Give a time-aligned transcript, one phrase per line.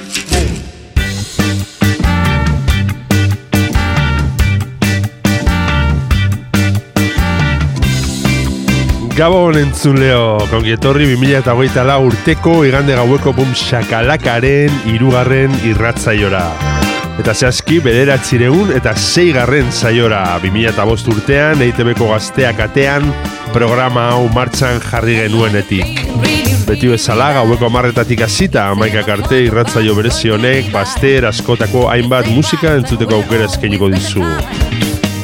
[9.21, 16.41] Gabon entzun leo, kongietorri 2008 lau urteko igande gaueko bum shakalakaren irugarren irratzaiora.
[17.21, 23.05] Eta zehazki bederatzireun eta zeigarren zaiora 2005 urtean EITB-ko gazteak atean
[23.53, 26.01] programa hau martxan jarri genuenetik.
[26.65, 33.21] Beti bezala gaueko amarretatik hasita amaikak arte irratzaio berezi honek baster askotako hainbat musika entzuteko
[33.21, 34.25] aukera eskainiko dizu.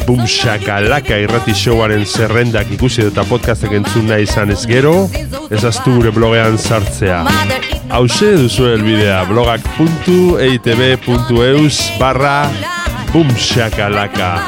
[0.08, 5.10] Boom Shakalaka irrati showaren zerrendak ikusi eta podcastek entzun nahi izan ez gero,
[5.52, 7.28] ez aztu gure blogean sartzea.
[7.92, 12.48] Hauze duzu elbidea blogak.eitb.eus barra
[13.12, 14.40] Boom Shakalaka.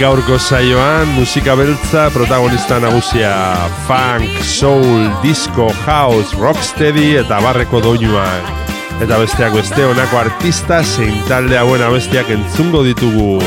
[0.00, 3.36] Gaurko saioan musika beltza protagonista nagusia
[3.84, 8.71] funk, soul, disco, house, rocksteady eta barreko doinuak.
[9.02, 13.40] Eta besteak beste honako artista zein talde hauen abestiak entzungo ditugu.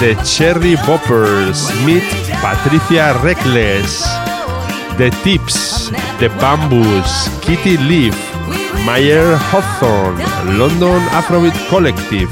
[0.00, 2.02] The Cherry Boppers, meet
[2.42, 4.02] Patricia Reckless,
[4.98, 8.18] The Tips, The Bamboos, Kitty Leaf,
[8.84, 10.18] Mayer Hawthorne,
[10.58, 12.30] London Afrobeat Collective,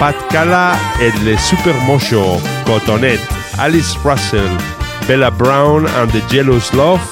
[0.00, 3.22] Pat Cala et Le Supermojo, Cotonet,
[3.58, 4.50] Alice Russell,
[5.06, 7.02] Bella Brown and the Jealous Love,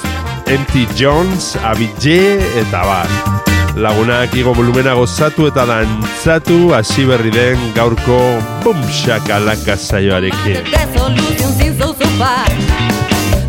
[0.46, 0.86] M.T.
[0.96, 3.45] Jones, Avicii eta bar.
[3.76, 8.16] Lagunak igo volumena gozatu eta dantzatu hasi berri den gaurko
[8.64, 10.64] bum shakalaka saioarekin.
[10.96, 12.48] solutions seem so so far.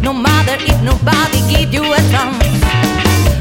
[0.02, 2.44] No matter if nobody give you a chance.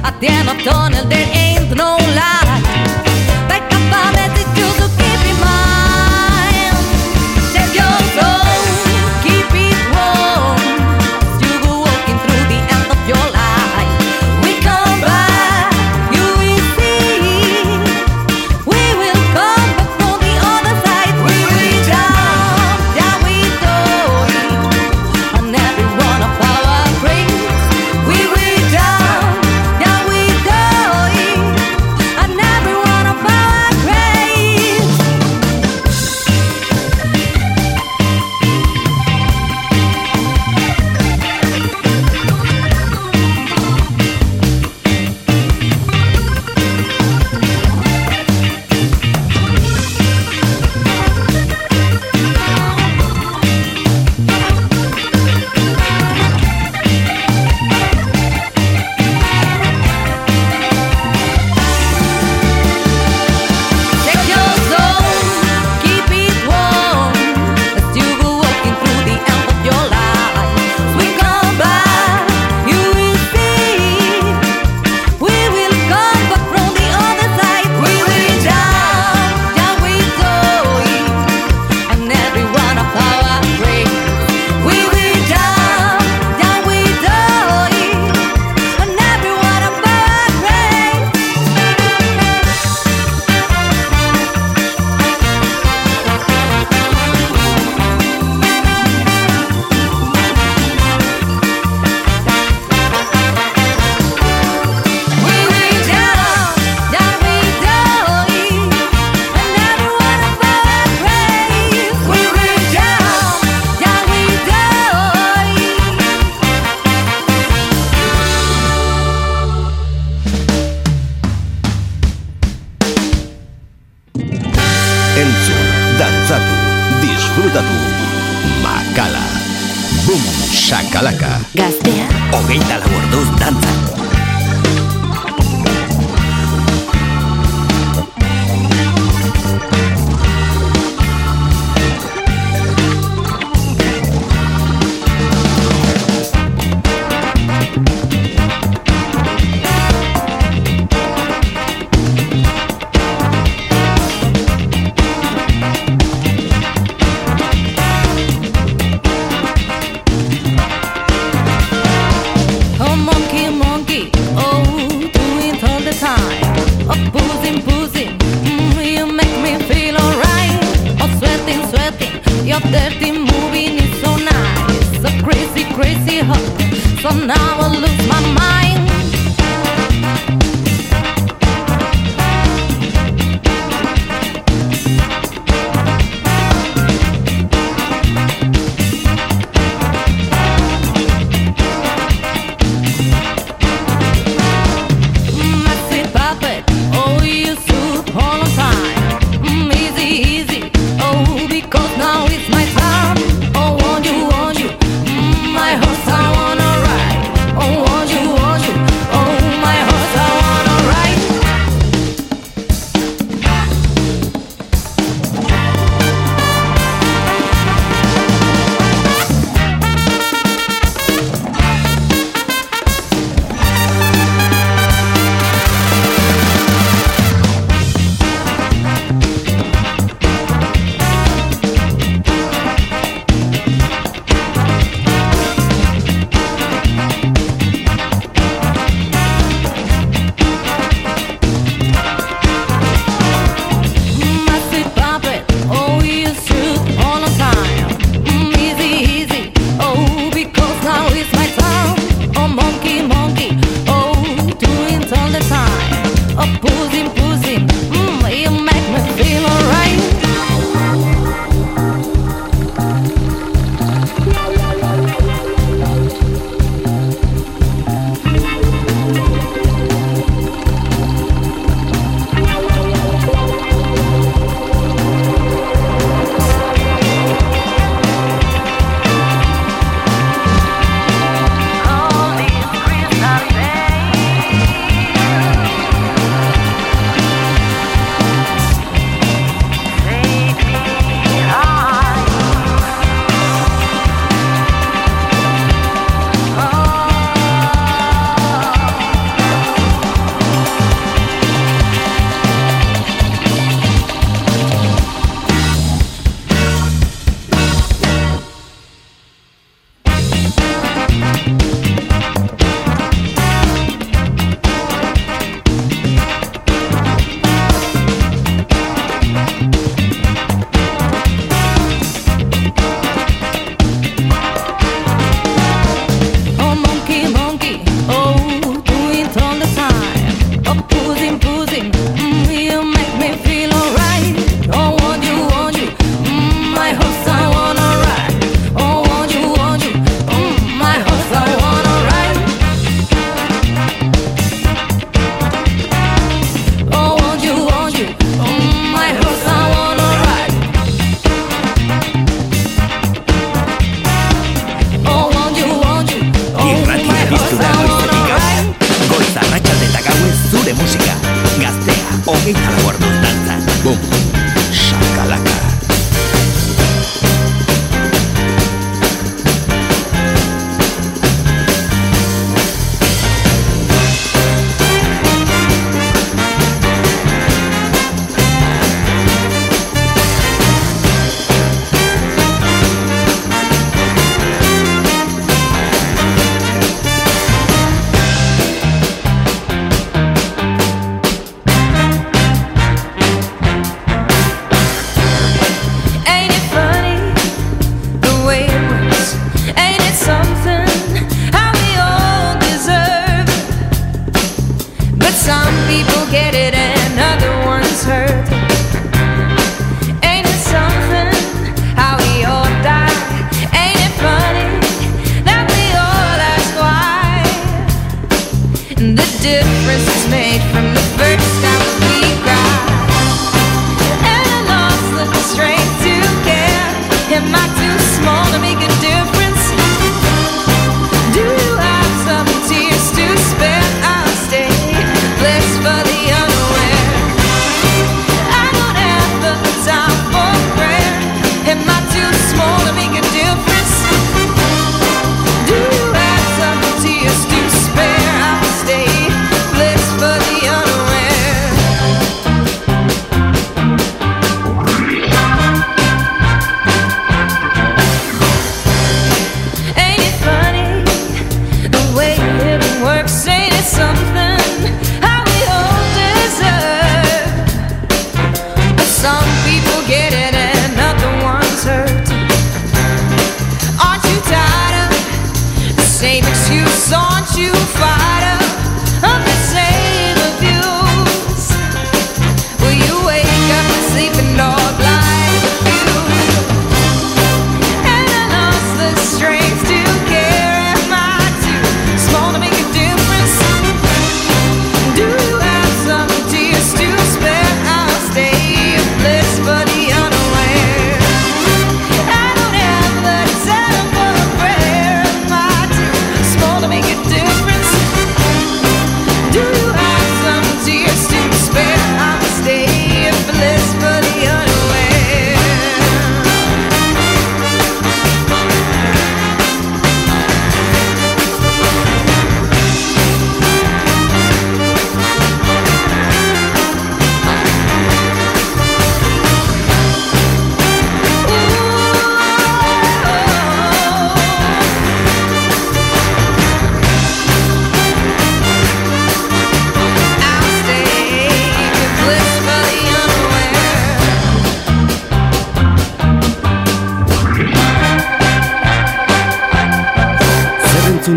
[0.04, 2.45] At the end of tunnel there ain't no light.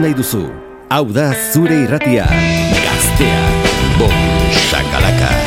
[0.10, 0.50] nahi duzu.
[0.90, 2.26] Hau da zure irratia.
[2.74, 3.44] Gaztea.
[4.00, 4.14] Bon,
[4.70, 5.39] shakalaka.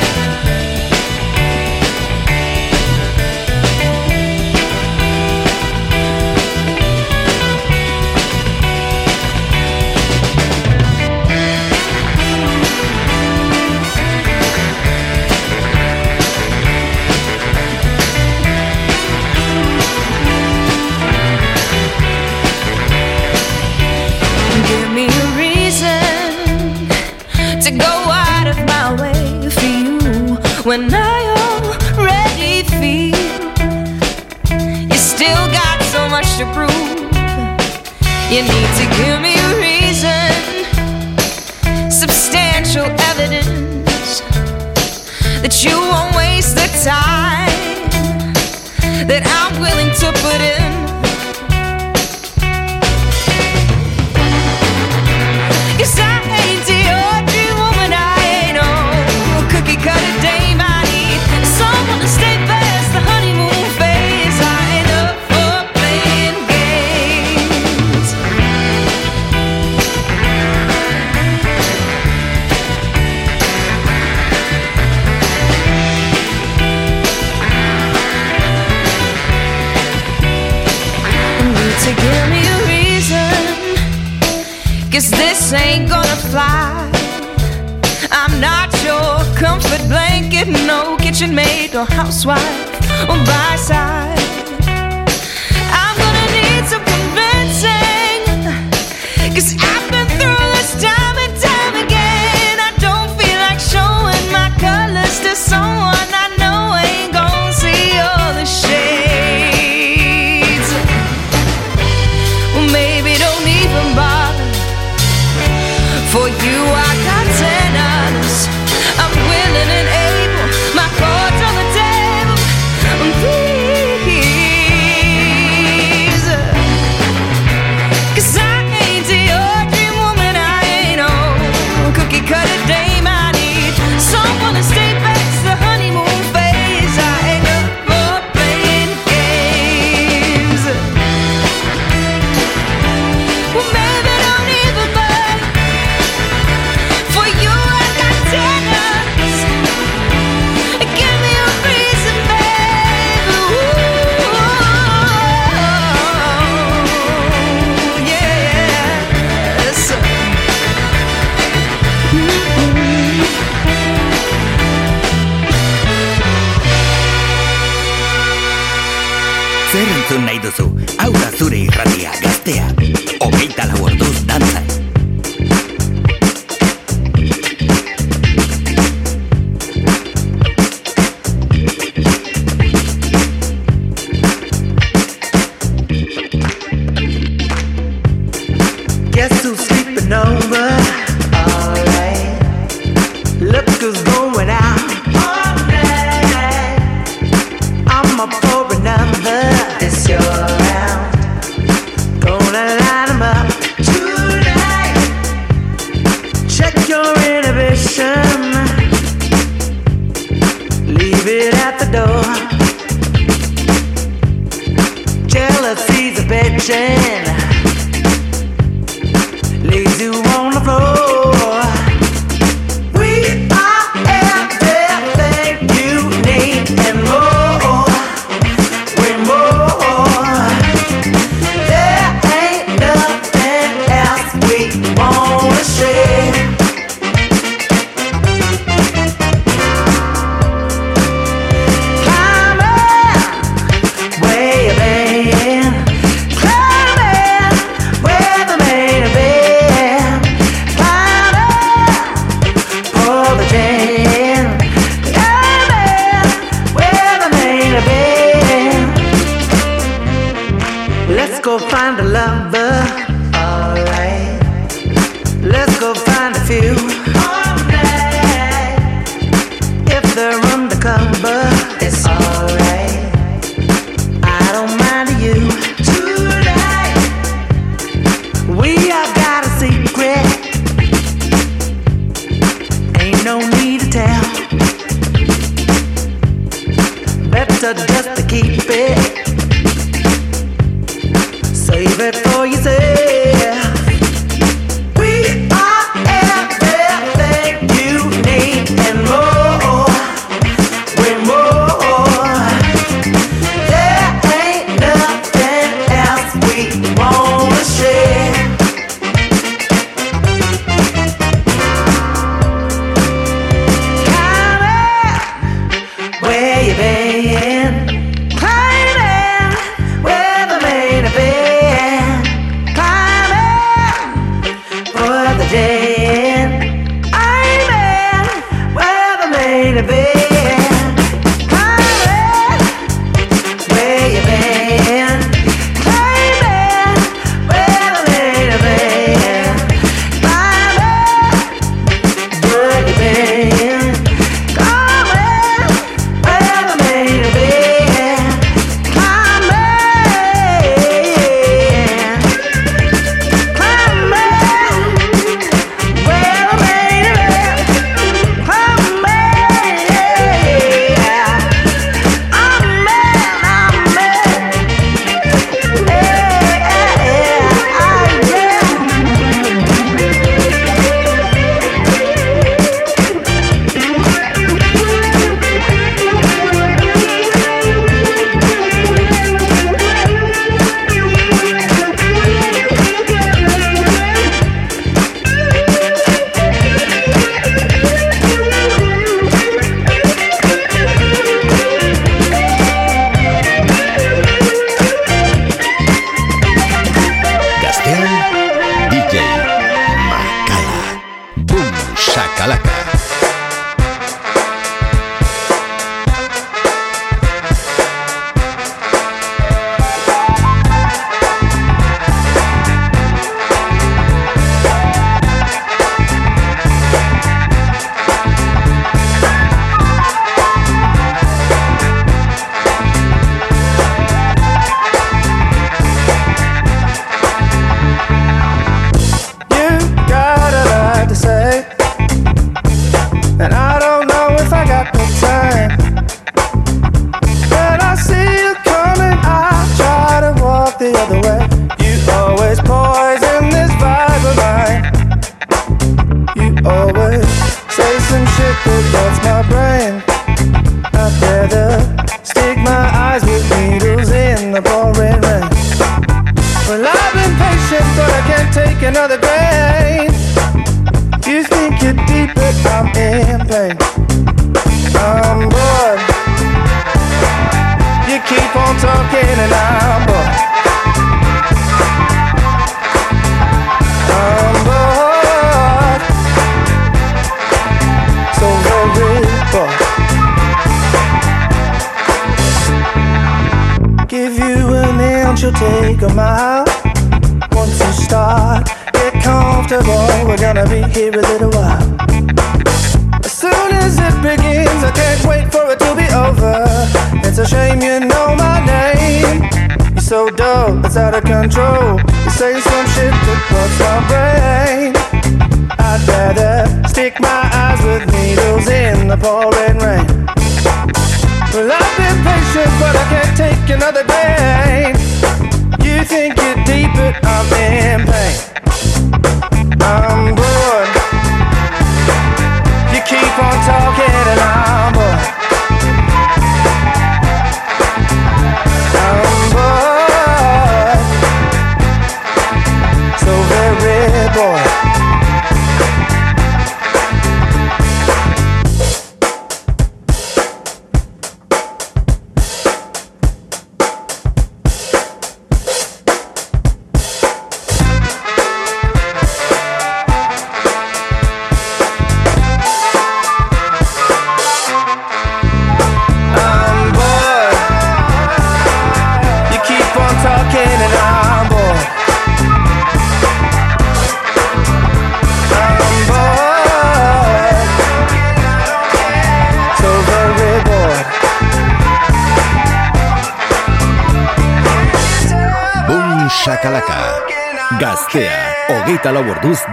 [91.84, 93.91] housewife on by side.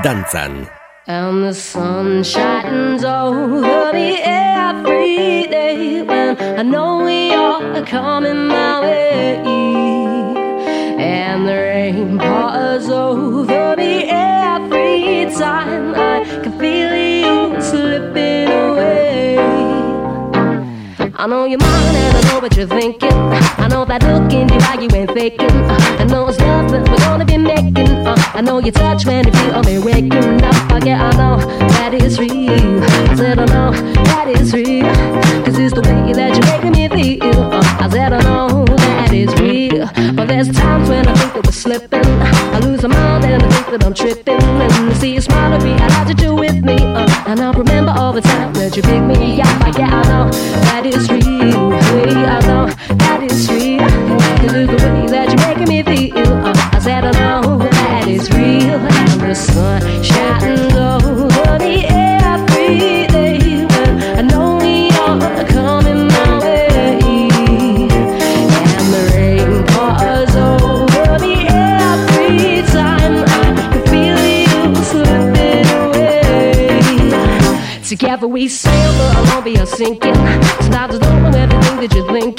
[0.04, 0.70] Danzan.
[1.08, 9.38] And the sun shines over me every day when I know you're coming my way.
[11.00, 19.38] And the rain pours over me every time I can feel you slipping away.
[21.15, 23.13] I know your mind and I know what you're thinking.
[23.13, 25.50] I know that look in your eye you ain't faking.
[25.50, 26.04] I
[28.39, 30.13] I know you touch when you feel me waking
[30.45, 31.39] up I get, I know
[31.75, 32.82] that is real.
[32.82, 34.86] I said, I know that is real.
[35.43, 37.49] Cause it's the way that you're making me feel.
[37.52, 39.88] I said, I know that is real.
[40.15, 42.06] But there's times when I think that we're slipping.
[42.56, 44.41] I lose my mind and I think that I'm tripping.
[44.41, 46.78] And I see you smile at me, I to do with me.
[46.78, 49.47] Uh, and I'll remember all the time that you pick me up.
[49.67, 49.91] I, get.
[49.91, 50.09] I
[78.39, 80.15] We sail, but I won't be a sinking.
[80.62, 82.38] Stop doing everything that you're thinking.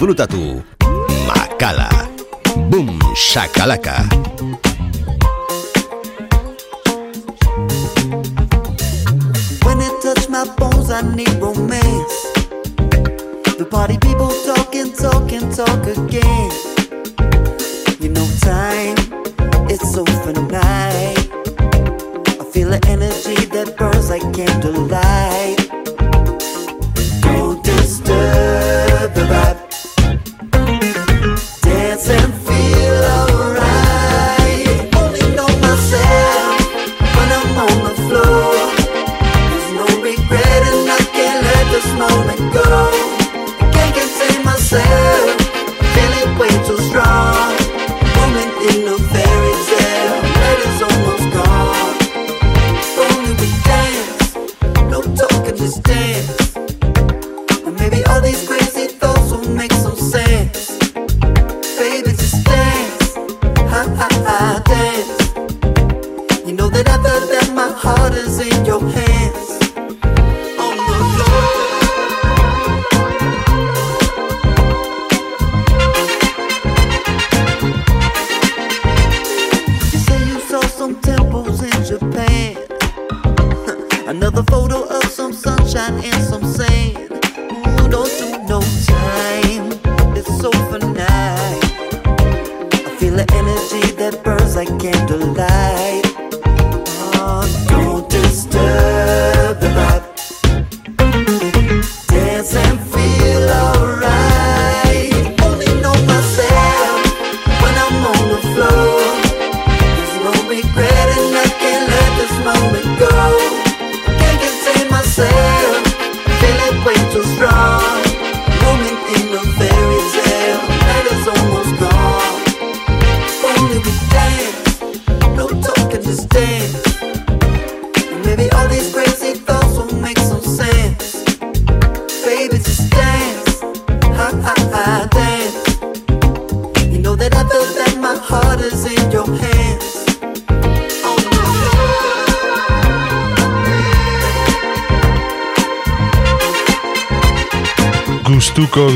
[0.00, 0.64] disfrutatu.
[1.28, 1.92] Makala.
[2.72, 2.88] Boom.
[2.88, 4.29] Boom, shakalaka.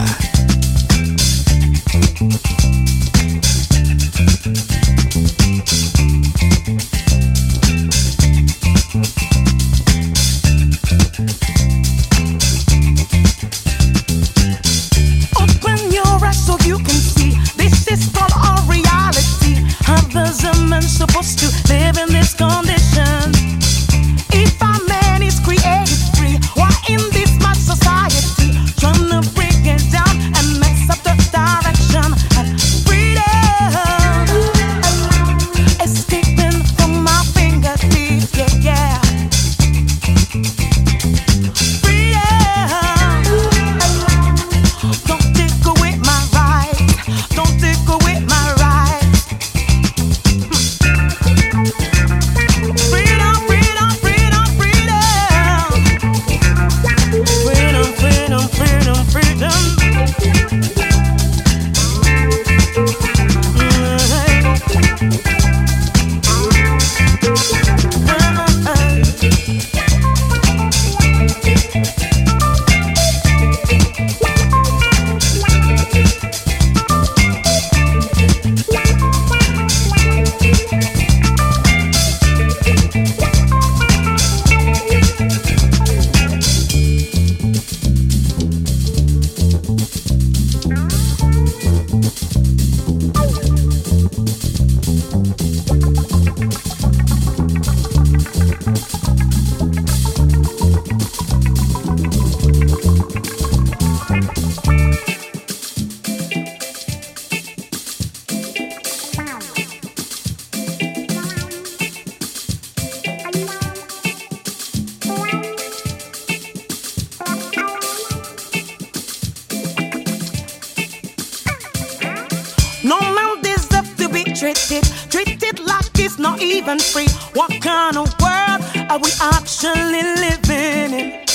[124.70, 127.08] neglected, treated like it's not even free.
[127.34, 131.26] What kind of world are we actually living in?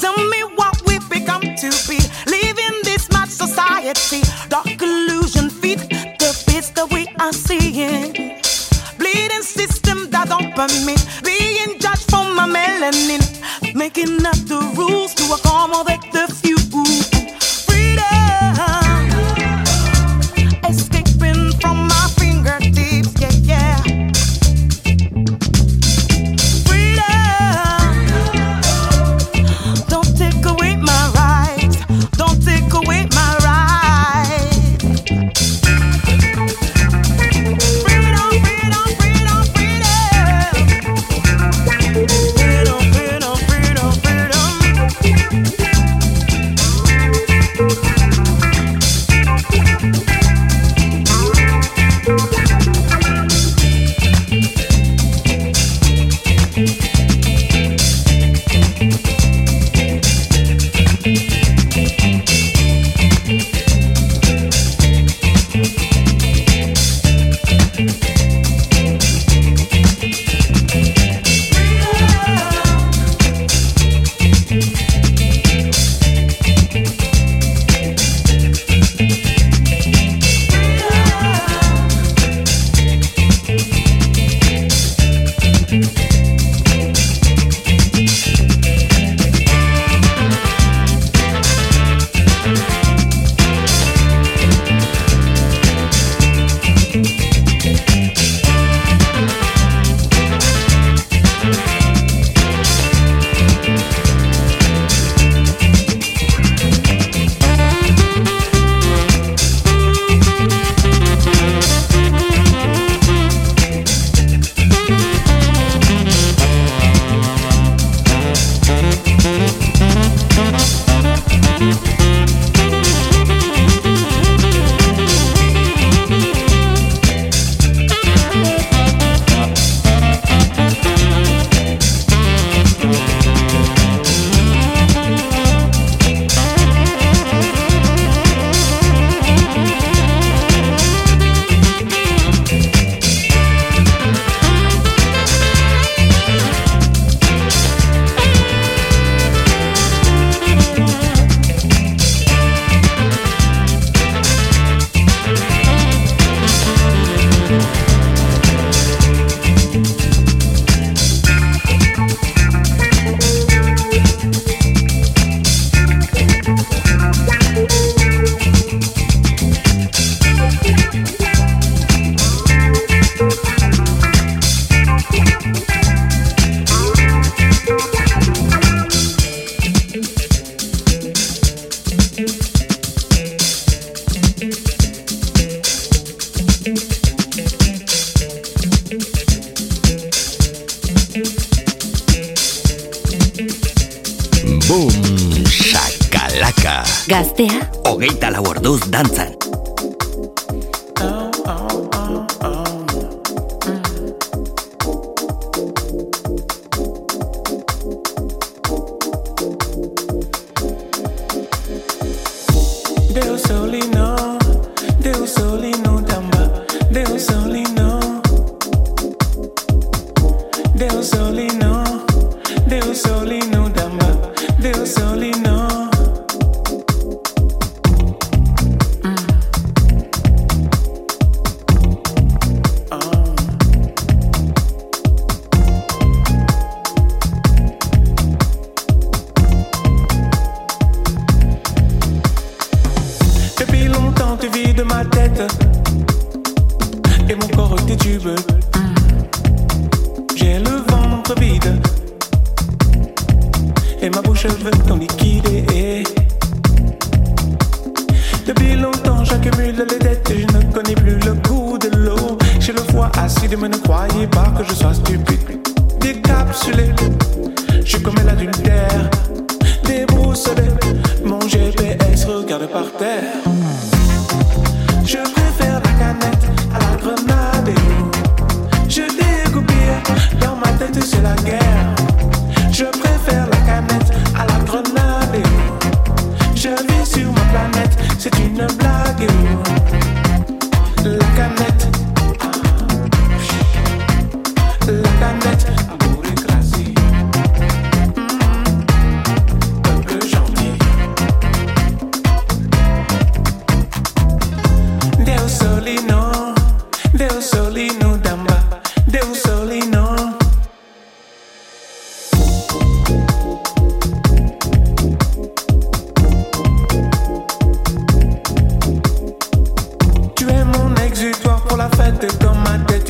[0.00, 4.22] Tell me what we've become to be, living this mad society.
[4.48, 8.12] Dark illusion feed the beast that we are seeing.
[8.98, 14.35] Bleeding system that don't permit being judged for my melanin, making up.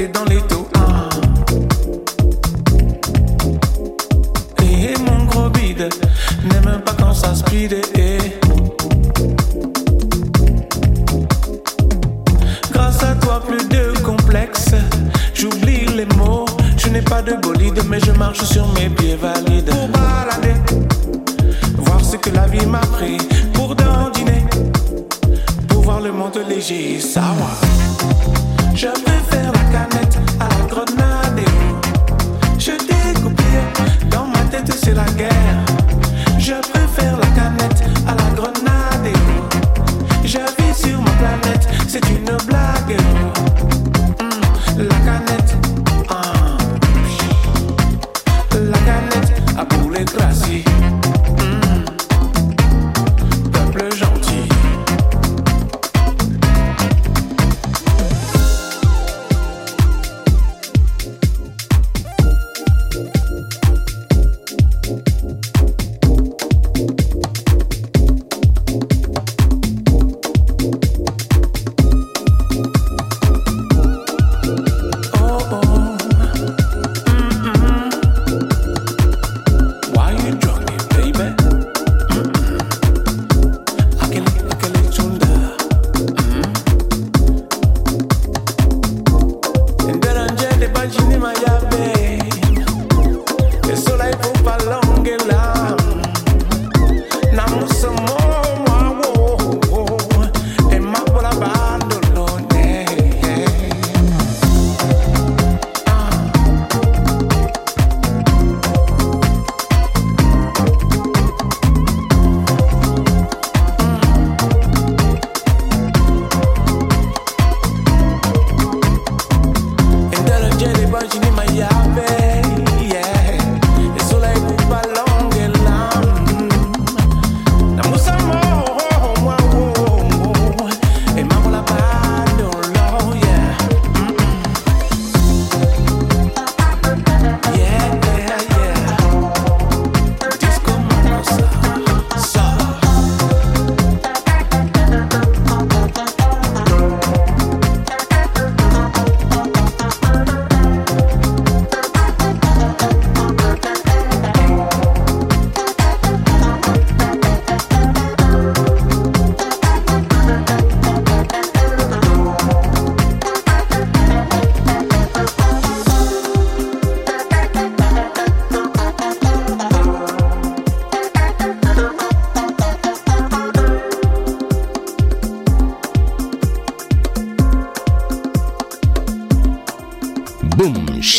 [0.08, 0.35] Dans les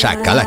[0.08, 0.47] Saca la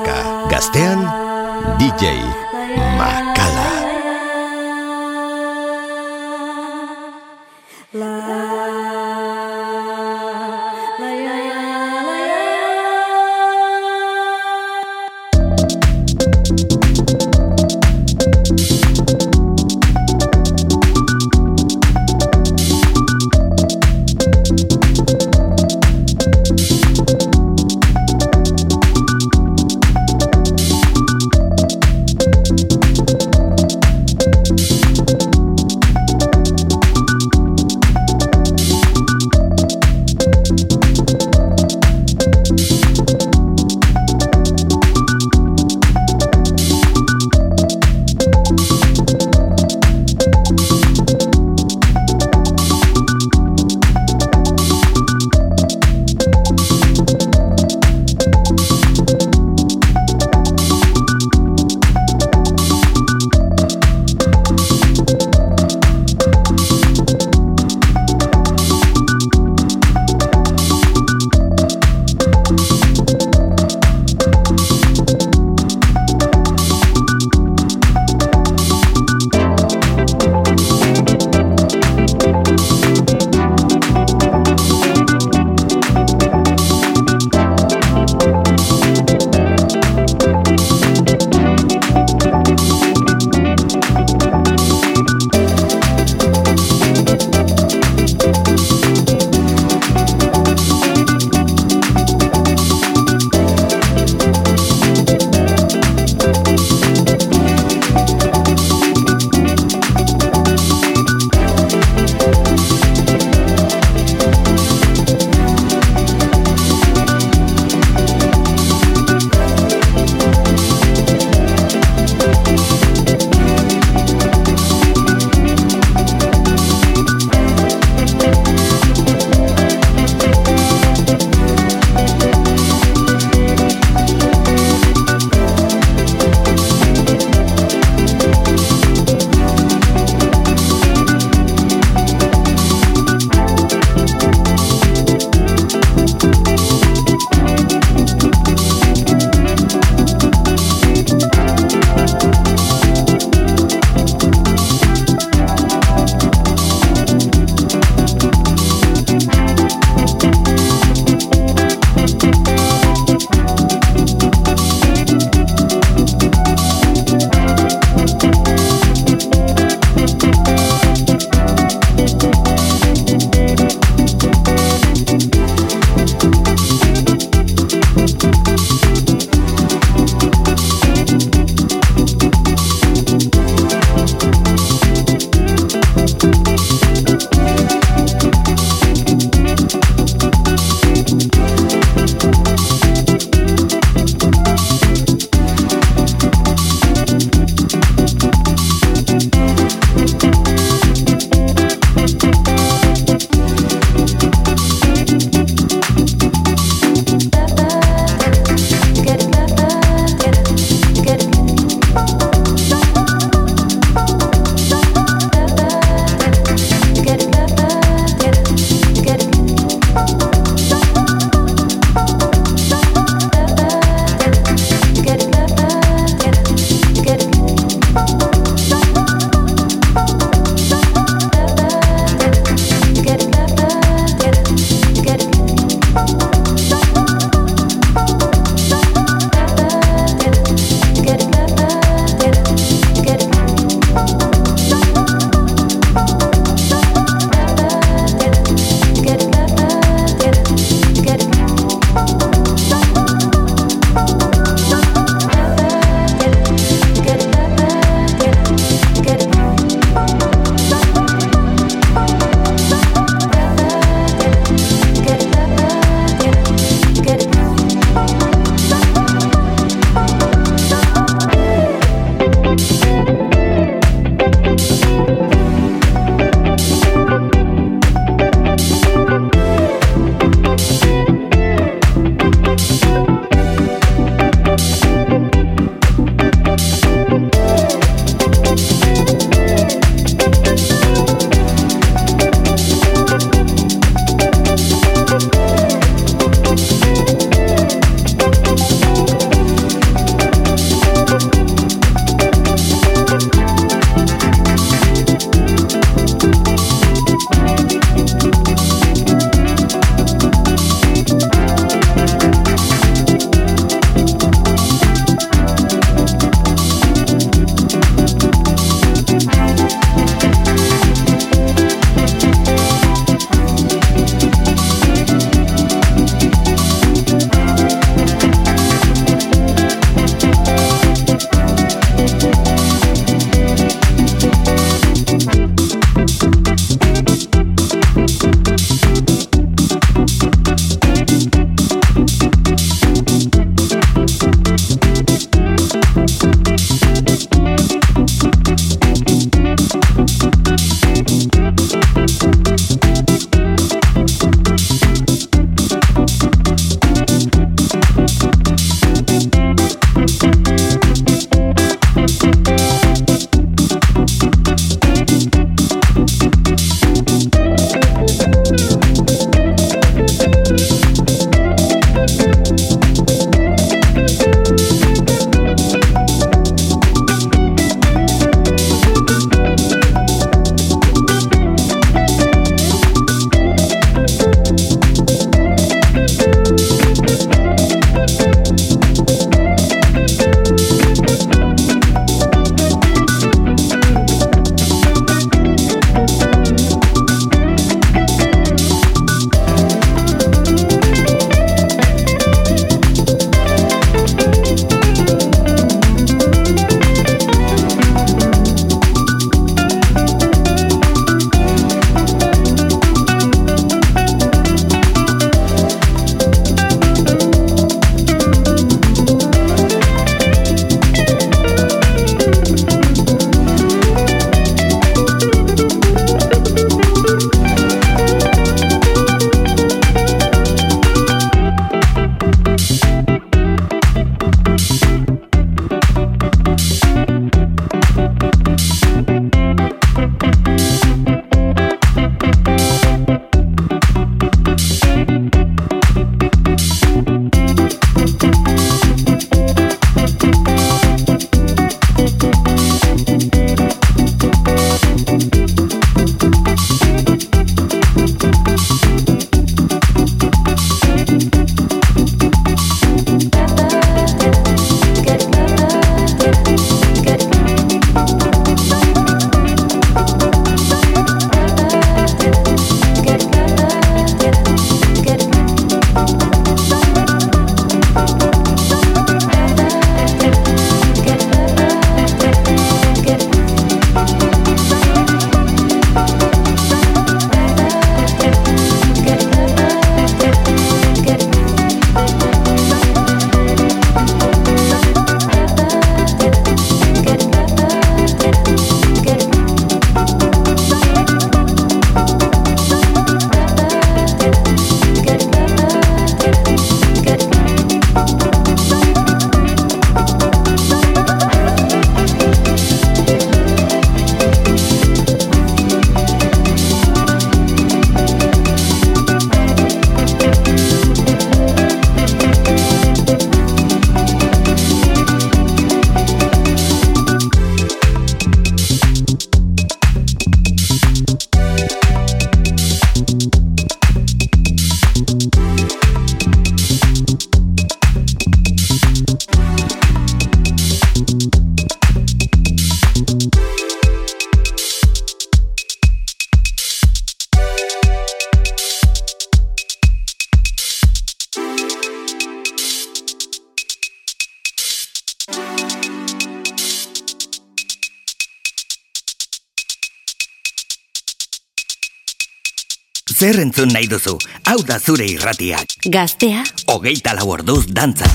[563.90, 564.16] duzu,
[564.46, 565.76] hau da zure irratiak.
[565.90, 568.10] Gaztea, Hogeita lau orduz dantza.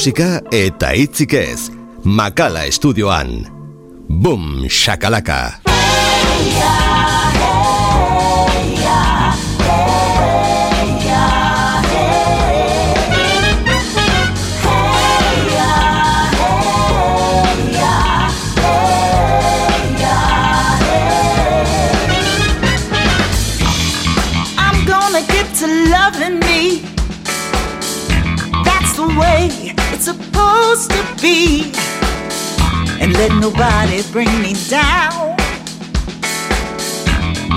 [0.00, 1.66] Musika eta hitzik ez.
[2.08, 3.44] Makala estudioan.
[4.08, 5.60] Boom, shakalaka.
[33.20, 35.36] Let nobody bring me down.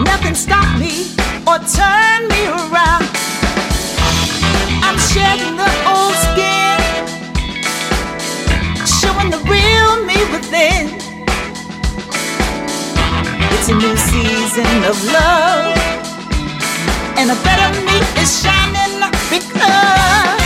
[0.03, 1.07] Nothing stop me
[1.47, 3.07] or turn me around.
[4.83, 6.79] I'm shedding the old skin,
[8.99, 10.83] showing the real me within.
[13.53, 15.77] It's a new season of love.
[17.15, 18.99] And a better me is shining
[19.31, 20.43] because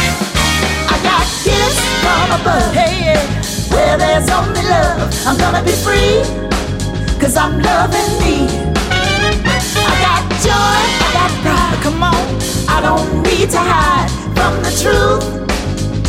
[0.93, 2.72] I got gifts from above.
[2.76, 3.57] Hey, yeah,
[3.88, 6.19] where there's only love, I'm gonna be free.
[7.21, 8.35] Cause I'm loving me.
[9.89, 11.77] I got joy, I got pride.
[11.85, 12.23] Come on,
[12.75, 15.23] I don't need to hide from the truth.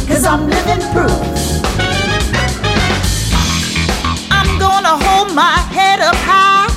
[0.08, 1.22] Cause I'm living proof.
[4.38, 6.68] I'm gonna hold my head up high,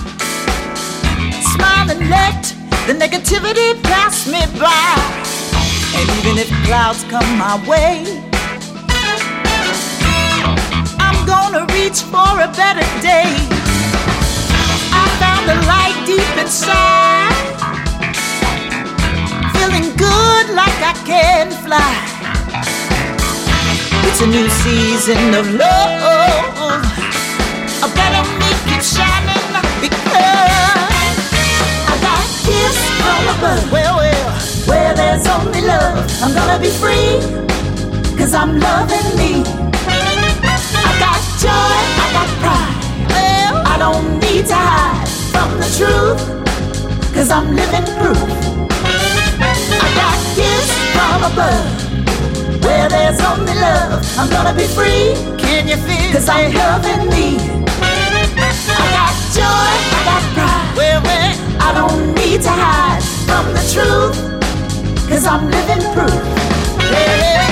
[1.54, 2.42] smile and let
[2.88, 4.96] the negativity pass me by.
[5.98, 8.31] And even if clouds come my way,
[11.52, 13.28] gonna reach for a better day.
[14.96, 17.36] I found a light deep inside.
[19.56, 21.94] Feeling good like I can fly.
[24.08, 26.84] It's a new season of love.
[27.84, 29.48] I better make it shining
[29.84, 30.56] because
[31.92, 33.72] I got gifts from above.
[33.72, 37.20] Well, well, where there's only love, I'm gonna be free.
[38.18, 39.51] Cause I'm loving me.
[43.82, 46.22] Don't need to hide from the truth.
[47.16, 48.30] Cause I'm living proof.
[49.86, 51.66] I got gifts from above.
[52.64, 55.18] Where there's only love, I'm gonna be free.
[55.42, 56.12] Can you feel?
[56.14, 57.28] Cause I'm loving me.
[58.82, 60.74] I got joy, I got pride.
[60.78, 61.34] Well, well,
[61.68, 64.16] I don't need to hide from the truth.
[65.10, 66.22] Cause I'm living proof.
[66.94, 67.51] Hey, hey,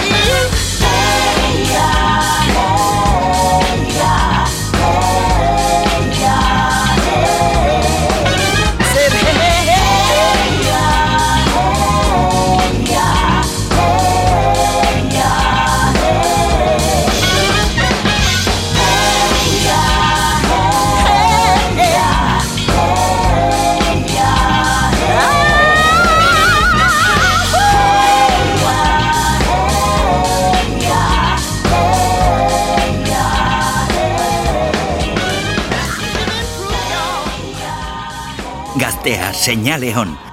[39.50, 40.29] Señal León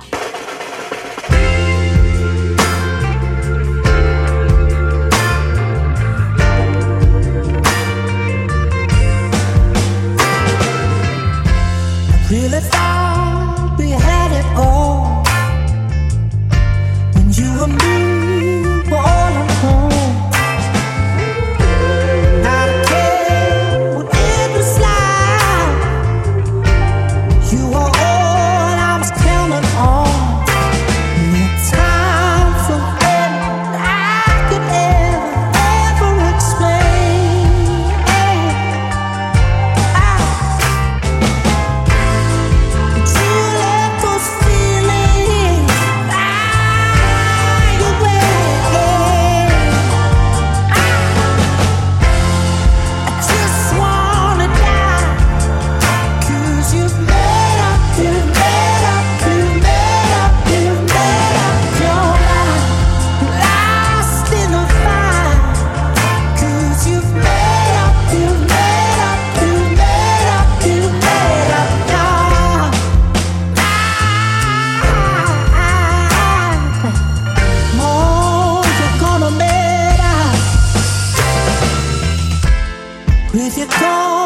[83.37, 84.26] With your gone,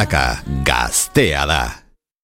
[0.00, 1.79] Galaka, gaztea da.